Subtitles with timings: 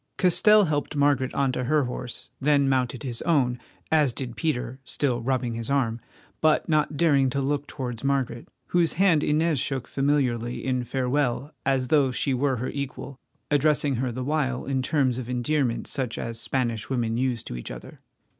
[0.17, 3.59] Castell helped Margaret on to her horse, then mounted his own,
[3.91, 6.01] as did Peter, still rubbing his arm,
[6.41, 11.89] but not daring to look towards Margaret, whose hand Inez shook familiarly in farewell as
[11.89, 13.19] though she were her equal,
[13.51, 17.69] addressing her the while in terms of endearment such as Spanish women use to each
[17.69, 17.99] other.